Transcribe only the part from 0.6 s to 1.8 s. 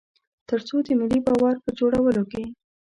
څو د ملي باور په